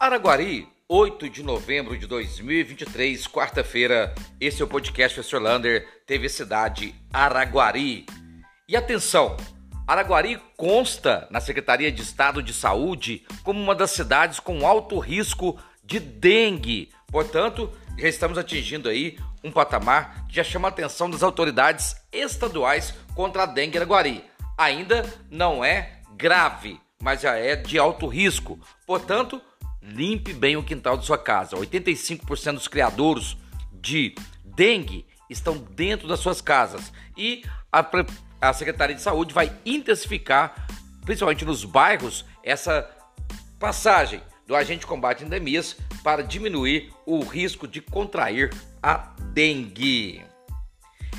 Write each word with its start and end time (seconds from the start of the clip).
Araguari, 0.00 0.68
8 0.88 1.28
de 1.28 1.42
novembro 1.42 1.98
de 1.98 2.06
2023, 2.06 3.26
quarta-feira. 3.26 4.14
Esse 4.40 4.62
é 4.62 4.64
o 4.64 4.68
podcast 4.68 5.12
Professor 5.12 5.42
Lander, 5.42 5.88
TV 6.06 6.28
Cidade 6.28 6.94
Araguari. 7.12 8.06
E 8.68 8.76
atenção, 8.76 9.36
Araguari 9.84 10.40
consta 10.56 11.26
na 11.32 11.40
Secretaria 11.40 11.90
de 11.90 12.00
Estado 12.00 12.40
de 12.40 12.52
Saúde 12.52 13.26
como 13.42 13.60
uma 13.60 13.74
das 13.74 13.90
cidades 13.90 14.38
com 14.38 14.64
alto 14.64 15.00
risco 15.00 15.60
de 15.82 15.98
dengue. 15.98 16.92
Portanto, 17.10 17.68
já 17.98 18.06
estamos 18.06 18.38
atingindo 18.38 18.88
aí 18.88 19.18
um 19.42 19.50
patamar 19.50 20.28
que 20.28 20.36
já 20.36 20.44
chama 20.44 20.68
a 20.68 20.70
atenção 20.70 21.10
das 21.10 21.24
autoridades 21.24 21.96
estaduais 22.12 22.94
contra 23.16 23.42
a 23.42 23.46
dengue 23.46 23.78
Araguari. 23.78 24.24
Ainda 24.56 25.04
não 25.28 25.64
é 25.64 25.98
grave, 26.16 26.80
mas 27.02 27.22
já 27.22 27.34
é 27.36 27.56
de 27.56 27.80
alto 27.80 28.06
risco. 28.06 28.60
Portanto, 28.86 29.42
limpe 29.82 30.32
bem 30.32 30.56
o 30.56 30.62
quintal 30.62 30.96
de 30.96 31.06
sua 31.06 31.18
casa. 31.18 31.56
85% 31.56 32.54
dos 32.54 32.68
criadouros 32.68 33.36
de 33.72 34.14
dengue 34.44 35.06
estão 35.30 35.56
dentro 35.56 36.08
das 36.08 36.20
suas 36.20 36.40
casas 36.40 36.92
e 37.16 37.44
a, 37.72 37.84
a 38.40 38.52
Secretaria 38.52 38.96
de 38.96 39.02
Saúde 39.02 39.34
vai 39.34 39.52
intensificar, 39.64 40.66
principalmente 41.04 41.44
nos 41.44 41.64
bairros, 41.64 42.24
essa 42.42 42.88
passagem 43.58 44.22
do 44.46 44.56
agente 44.56 44.80
de 44.80 44.86
combate 44.86 45.22
a 45.22 45.26
endemias 45.26 45.76
para 46.02 46.22
diminuir 46.22 46.92
o 47.04 47.20
risco 47.20 47.68
de 47.68 47.80
contrair 47.80 48.50
a 48.82 49.14
dengue. 49.32 50.24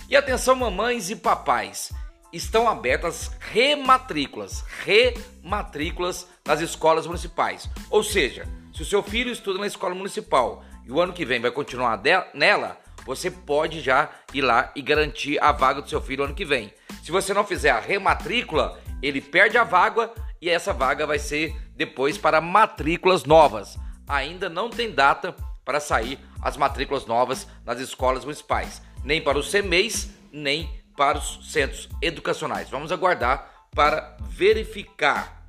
E 0.09 0.15
atenção, 0.15 0.55
mamães 0.55 1.11
e 1.11 1.15
papais, 1.15 1.91
estão 2.31 2.69
abertas 2.69 3.31
rematrículas, 3.39 4.63
rematrículas 4.83 6.27
nas 6.45 6.61
escolas 6.61 7.07
municipais. 7.07 7.69
Ou 7.89 8.03
seja, 8.03 8.47
se 8.73 8.81
o 8.81 8.85
seu 8.85 9.01
filho 9.01 9.31
estuda 9.31 9.59
na 9.59 9.67
escola 9.67 9.95
municipal 9.95 10.63
e 10.85 10.91
o 10.91 11.01
ano 11.01 11.13
que 11.13 11.25
vem 11.25 11.39
vai 11.39 11.51
continuar 11.51 12.01
nela, 12.33 12.77
você 13.05 13.31
pode 13.31 13.81
já 13.81 14.09
ir 14.33 14.41
lá 14.41 14.71
e 14.75 14.81
garantir 14.81 15.41
a 15.41 15.51
vaga 15.51 15.81
do 15.81 15.89
seu 15.89 16.01
filho 16.01 16.23
ano 16.23 16.35
que 16.35 16.45
vem. 16.45 16.73
Se 17.03 17.11
você 17.11 17.33
não 17.33 17.43
fizer 17.43 17.71
a 17.71 17.79
rematrícula, 17.79 18.79
ele 19.01 19.21
perde 19.21 19.57
a 19.57 19.63
vaga 19.63 20.11
e 20.41 20.49
essa 20.49 20.73
vaga 20.73 21.07
vai 21.07 21.17
ser 21.17 21.55
depois 21.75 22.17
para 22.17 22.39
matrículas 22.39 23.23
novas. 23.23 23.77
Ainda 24.07 24.49
não 24.49 24.69
tem 24.69 24.91
data 24.91 25.35
para 25.65 25.79
sair 25.79 26.19
as 26.41 26.57
matrículas 26.57 27.05
novas 27.05 27.47
nas 27.65 27.79
escolas 27.79 28.23
municipais, 28.23 28.81
nem 29.03 29.21
para 29.21 29.37
os 29.37 29.51
CMEs, 29.51 30.09
nem 30.31 30.65
para 30.67 30.78
os 31.17 31.51
centros 31.51 31.87
educacionais. 32.01 32.69
Vamos 32.69 32.91
aguardar 32.91 33.67
para 33.73 34.17
verificar. 34.21 35.45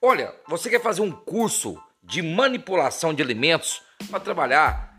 Olha, 0.00 0.34
você 0.48 0.68
quer 0.70 0.80
fazer 0.80 1.02
um 1.02 1.10
curso 1.10 1.80
de 2.02 2.22
manipulação 2.22 3.14
de 3.14 3.22
alimentos 3.22 3.82
para 4.10 4.20
trabalhar 4.20 4.92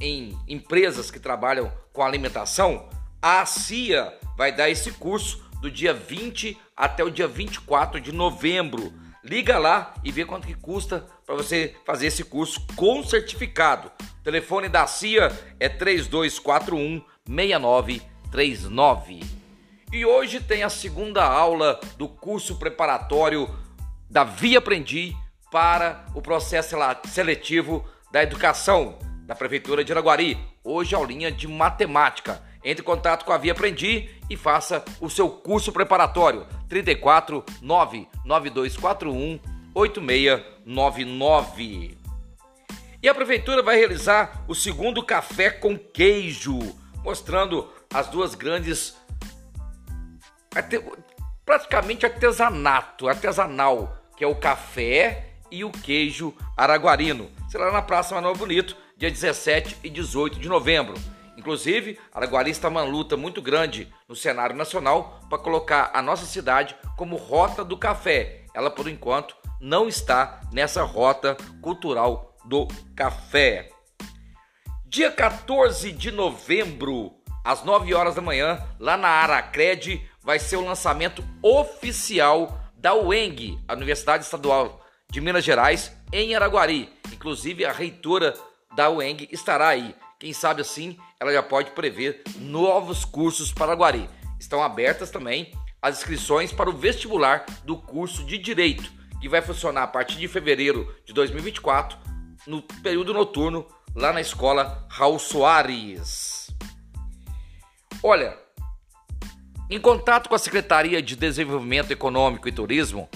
em 0.00 0.38
empresas 0.46 1.10
que 1.10 1.18
trabalham 1.18 1.72
com 1.92 2.02
alimentação, 2.02 2.88
a 3.20 3.44
CIA 3.46 4.12
vai 4.36 4.54
dar 4.54 4.68
esse 4.68 4.92
curso 4.92 5.42
do 5.60 5.70
dia 5.70 5.94
20 5.94 6.58
até 6.76 7.02
o 7.02 7.10
dia 7.10 7.26
24 7.26 8.00
de 8.00 8.12
novembro. 8.12 8.92
Liga 9.24 9.58
lá 9.58 9.94
e 10.04 10.12
vê 10.12 10.24
quanto 10.24 10.46
que 10.46 10.54
custa 10.54 11.04
para 11.24 11.34
você 11.34 11.74
fazer 11.84 12.06
esse 12.06 12.22
curso 12.22 12.64
com 12.76 13.02
certificado. 13.02 13.90
O 14.20 14.22
telefone 14.22 14.68
da 14.68 14.86
CIA 14.86 15.32
é 15.58 15.68
3241 15.68 17.02
6939. 18.30 19.24
E 19.92 20.04
hoje 20.04 20.40
tem 20.40 20.62
a 20.62 20.68
segunda 20.68 21.24
aula 21.24 21.80
do 21.96 22.08
curso 22.08 22.56
preparatório 22.56 23.48
da 24.10 24.24
Via 24.24 24.58
Aprendi 24.58 25.16
para 25.50 26.04
o 26.14 26.20
processo 26.20 26.76
seletivo 27.08 27.82
da 28.10 28.22
educação 28.22 28.98
da 29.26 29.34
Prefeitura 29.34 29.82
de 29.84 29.92
Araguari. 29.92 30.38
Hoje, 30.62 30.94
aulinha 30.94 31.32
de 31.32 31.48
matemática. 31.48 32.42
Entre 32.64 32.82
em 32.82 32.86
contato 32.86 33.24
com 33.24 33.32
a 33.32 33.38
Via 33.38 33.52
Aprendi 33.52 34.10
e 34.28 34.36
faça 34.36 34.84
o 35.00 35.08
seu 35.08 35.28
curso 35.28 35.72
preparatório. 35.72 36.46
34 36.68 37.44
99241 37.62 39.38
8699. 39.74 41.96
E 43.02 43.08
a 43.08 43.14
Prefeitura 43.14 43.62
vai 43.62 43.76
realizar 43.76 44.44
o 44.48 44.54
segundo 44.54 45.02
café 45.02 45.50
com 45.50 45.78
queijo, 45.78 46.58
mostrando 47.04 47.70
as 47.96 48.08
duas 48.08 48.34
grandes. 48.34 48.94
praticamente 51.44 52.04
artesanato, 52.04 53.08
artesanal, 53.08 53.96
que 54.16 54.22
é 54.22 54.26
o 54.26 54.34
café 54.34 55.34
e 55.50 55.64
o 55.64 55.70
queijo 55.70 56.34
araguarino. 56.56 57.30
Será 57.48 57.72
na 57.72 57.80
Praça 57.80 58.14
Manuel 58.14 58.34
Bonito, 58.34 58.76
dia 58.98 59.10
17 59.10 59.78
e 59.82 59.88
18 59.88 60.38
de 60.38 60.48
novembro. 60.48 60.94
Inclusive, 61.38 61.98
Araguari 62.12 62.50
está 62.50 62.68
uma 62.68 62.82
luta 62.82 63.16
muito 63.16 63.40
grande 63.40 63.92
no 64.08 64.16
cenário 64.16 64.56
nacional 64.56 65.20
para 65.28 65.38
colocar 65.38 65.90
a 65.92 66.02
nossa 66.02 66.24
cidade 66.24 66.74
como 66.96 67.16
rota 67.16 67.62
do 67.62 67.76
café. 67.76 68.44
Ela, 68.54 68.70
por 68.70 68.88
enquanto, 68.88 69.36
não 69.60 69.86
está 69.86 70.40
nessa 70.50 70.82
rota 70.82 71.36
cultural 71.60 72.34
do 72.44 72.66
café. 72.94 73.68
Dia 74.86 75.10
14 75.10 75.92
de 75.92 76.10
novembro, 76.10 77.15
às 77.46 77.62
9 77.62 77.94
horas 77.94 78.16
da 78.16 78.20
manhã, 78.20 78.60
lá 78.80 78.96
na 78.96 79.06
Aracred, 79.06 80.04
vai 80.20 80.36
ser 80.36 80.56
o 80.56 80.64
lançamento 80.64 81.24
oficial 81.40 82.60
da 82.76 82.92
UENG, 82.92 83.56
a 83.68 83.74
Universidade 83.74 84.24
Estadual 84.24 84.84
de 85.08 85.20
Minas 85.20 85.44
Gerais, 85.44 85.92
em 86.12 86.34
Araguari. 86.34 86.92
Inclusive, 87.12 87.64
a 87.64 87.70
reitora 87.70 88.34
da 88.74 88.90
UENG 88.90 89.28
estará 89.30 89.68
aí. 89.68 89.94
Quem 90.18 90.32
sabe 90.32 90.62
assim, 90.62 90.98
ela 91.20 91.32
já 91.32 91.40
pode 91.40 91.70
prever 91.70 92.24
novos 92.40 93.04
cursos 93.04 93.52
para 93.52 93.66
Araguari. 93.66 94.10
Estão 94.40 94.60
abertas 94.60 95.12
também 95.12 95.52
as 95.80 95.98
inscrições 95.98 96.52
para 96.52 96.68
o 96.68 96.76
vestibular 96.76 97.46
do 97.64 97.76
curso 97.76 98.24
de 98.24 98.38
Direito, 98.38 98.90
que 99.20 99.28
vai 99.28 99.40
funcionar 99.40 99.84
a 99.84 99.88
partir 99.88 100.16
de 100.16 100.26
fevereiro 100.26 100.92
de 101.04 101.12
2024, 101.12 101.96
no 102.44 102.60
período 102.60 103.14
noturno, 103.14 103.64
lá 103.94 104.12
na 104.12 104.20
escola 104.20 104.84
Raul 104.90 105.20
Soares. 105.20 106.35
Olha, 108.08 108.38
em 109.68 109.80
contato 109.80 110.28
com 110.28 110.36
a 110.36 110.38
Secretaria 110.38 111.02
de 111.02 111.16
Desenvolvimento 111.16 111.90
Econômico 111.90 112.48
e 112.48 112.52
Turismo, 112.52 113.08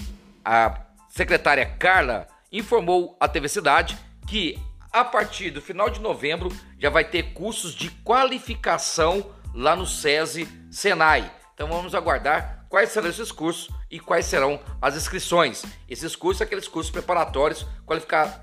a 0.43 0.81
secretária 1.07 1.65
Carla 1.65 2.27
informou 2.51 3.15
à 3.17 3.25
TV 3.25 3.47
Cidade 3.47 3.97
que 4.27 4.59
a 4.91 5.05
partir 5.05 5.49
do 5.49 5.61
final 5.61 5.89
de 5.89 6.01
novembro 6.01 6.51
já 6.77 6.89
vai 6.89 7.05
ter 7.05 7.31
cursos 7.31 7.73
de 7.73 7.89
qualificação 8.03 9.31
lá 9.53 9.77
no 9.77 9.87
SESI 9.87 10.45
Senai. 10.69 11.31
Então 11.53 11.69
vamos 11.69 11.95
aguardar 11.95 12.65
quais 12.67 12.89
serão 12.89 13.07
esses 13.07 13.31
cursos 13.31 13.73
e 13.89 13.97
quais 13.97 14.25
serão 14.25 14.59
as 14.81 14.97
inscrições. 14.97 15.63
Esses 15.87 16.17
cursos 16.17 16.39
são 16.39 16.45
aqueles 16.45 16.67
cursos 16.67 16.91
preparatórios 16.91 17.65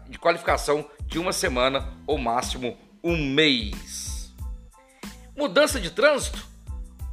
de 0.08 0.18
qualificação 0.18 0.88
de 1.04 1.18
uma 1.18 1.34
semana 1.34 1.92
ou 2.06 2.16
máximo 2.16 2.74
um 3.04 3.18
mês. 3.22 4.17
Mudança 5.38 5.78
de 5.78 5.92
trânsito? 5.92 6.44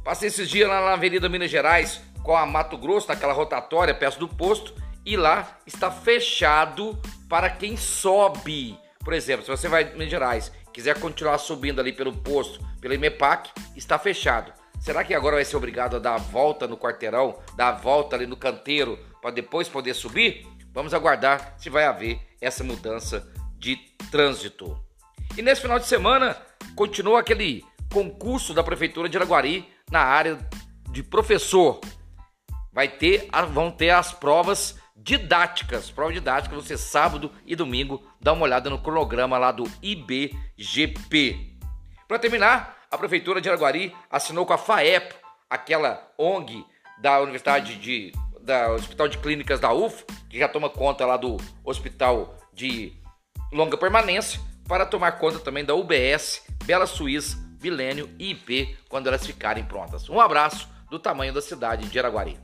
Passei 0.02 0.26
esses 0.26 0.50
dias 0.50 0.68
lá 0.68 0.80
na 0.80 0.94
Avenida 0.94 1.28
Minas 1.28 1.48
Gerais 1.48 2.00
com 2.24 2.36
a 2.36 2.44
Mato 2.44 2.76
Grosso, 2.76 3.06
naquela 3.06 3.32
rotatória 3.32 3.94
perto 3.94 4.18
do 4.18 4.26
posto 4.26 4.74
e 5.04 5.16
lá 5.16 5.58
está 5.64 5.92
fechado 5.92 7.00
para 7.28 7.48
quem 7.48 7.76
sobe. 7.76 8.76
Por 9.04 9.12
exemplo, 9.12 9.44
se 9.44 9.50
você 9.52 9.68
vai 9.68 9.84
em 9.84 9.92
Minas 9.92 10.10
Gerais, 10.10 10.52
quiser 10.72 10.98
continuar 10.98 11.38
subindo 11.38 11.80
ali 11.80 11.92
pelo 11.92 12.12
posto, 12.12 12.58
pelo 12.80 12.94
IMEPAC, 12.94 13.52
está 13.76 13.96
fechado. 13.96 14.52
Será 14.80 15.04
que 15.04 15.14
agora 15.14 15.36
vai 15.36 15.44
ser 15.44 15.56
obrigado 15.56 15.94
a 15.94 16.00
dar 16.00 16.14
a 16.16 16.18
volta 16.18 16.66
no 16.66 16.76
quarteirão, 16.76 17.38
dar 17.56 17.68
a 17.68 17.72
volta 17.76 18.16
ali 18.16 18.26
no 18.26 18.36
canteiro 18.36 18.98
para 19.22 19.30
depois 19.30 19.68
poder 19.68 19.94
subir? 19.94 20.44
Vamos 20.72 20.92
aguardar 20.92 21.54
se 21.58 21.70
vai 21.70 21.84
haver 21.84 22.18
essa 22.40 22.64
mudança 22.64 23.24
de 23.56 23.76
trânsito. 24.10 24.76
E 25.38 25.42
nesse 25.42 25.60
final 25.60 25.78
de 25.78 25.86
semana 25.86 26.36
continua 26.74 27.20
aquele 27.20 27.64
concurso 27.96 28.52
da 28.52 28.62
prefeitura 28.62 29.08
de 29.08 29.16
Araguari 29.16 29.66
na 29.90 30.00
área 30.00 30.38
de 30.90 31.02
professor. 31.02 31.80
Vai 32.70 32.88
ter, 32.88 33.26
vão 33.50 33.70
ter 33.70 33.88
as 33.88 34.12
provas 34.12 34.78
didáticas, 34.94 35.90
prova 35.90 36.12
didática, 36.12 36.54
você 36.54 36.76
sábado 36.76 37.32
e 37.46 37.56
domingo 37.56 38.06
dá 38.20 38.34
uma 38.34 38.42
olhada 38.42 38.68
no 38.68 38.82
cronograma 38.82 39.38
lá 39.38 39.50
do 39.50 39.64
IBGP. 39.80 41.56
Para 42.06 42.18
terminar, 42.18 42.76
a 42.90 42.98
prefeitura 42.98 43.40
de 43.40 43.48
Araguari 43.48 43.96
assinou 44.10 44.44
com 44.44 44.52
a 44.52 44.58
FAEP, 44.58 45.14
aquela 45.48 46.06
ONG 46.18 46.66
da 47.00 47.18
Universidade 47.22 47.76
de 47.76 48.12
da 48.42 48.72
Hospital 48.72 49.08
de 49.08 49.16
Clínicas 49.18 49.58
da 49.58 49.72
UF, 49.72 50.04
que 50.28 50.38
já 50.38 50.46
toma 50.46 50.68
conta 50.68 51.06
lá 51.06 51.16
do 51.16 51.38
Hospital 51.64 52.36
de 52.52 52.92
Longa 53.50 53.78
Permanência, 53.78 54.38
para 54.68 54.84
tomar 54.84 55.12
conta 55.12 55.38
também 55.38 55.64
da 55.64 55.74
UBS, 55.74 56.44
Bela 56.64 56.86
Suíça, 56.86 57.45
Milênio 57.62 58.08
e 58.18 58.30
IP 58.30 58.76
quando 58.88 59.06
elas 59.06 59.26
ficarem 59.26 59.64
prontas. 59.64 60.08
Um 60.08 60.20
abraço 60.20 60.68
do 60.90 60.98
tamanho 60.98 61.32
da 61.32 61.42
cidade 61.42 61.88
de 61.88 61.98
Araguari. 61.98 62.38